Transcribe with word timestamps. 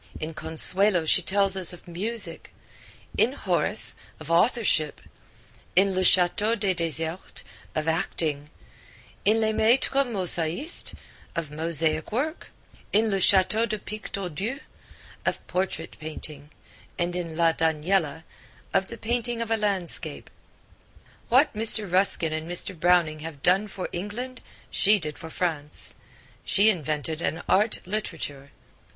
In 0.19 0.33
Consuelo 0.33 1.05
she 1.05 1.21
tells 1.21 1.55
us 1.55 1.73
of 1.73 1.87
music; 1.87 2.51
in 3.19 3.33
Horace 3.33 3.97
of 4.19 4.31
authorship; 4.31 4.99
in 5.75 5.93
Le 5.93 6.03
Chateau 6.03 6.55
des 6.55 6.73
Desertes 6.73 7.43
of 7.75 7.87
acting; 7.87 8.49
in 9.25 9.39
Les 9.39 9.53
Maitres 9.53 10.07
Mosaistes 10.07 10.95
of 11.35 11.51
mosaic 11.51 12.11
work; 12.11 12.47
in 12.91 13.11
Le 13.11 13.19
Chateau 13.19 13.67
de 13.67 13.77
Pictordu 13.77 14.59
of 15.23 15.45
portrait 15.45 15.95
painting; 15.99 16.49
and 16.97 17.15
in 17.15 17.37
La 17.37 17.51
Daniella 17.51 18.23
of 18.73 18.87
the 18.87 18.97
painting 18.97 19.39
of 19.39 19.51
landscape. 19.51 20.31
What 21.29 21.53
Mr. 21.53 21.85
Ruskin 21.87 22.33
and 22.33 22.49
Mr. 22.49 22.75
Browning 22.79 23.19
have 23.19 23.43
done 23.43 23.67
for 23.67 23.87
England 23.91 24.41
she 24.71 24.97
did 24.97 25.19
for 25.19 25.29
France. 25.29 25.93
She 26.43 26.71
invented 26.71 27.21
an 27.21 27.43
art 27.47 27.85
literature. 27.85 28.49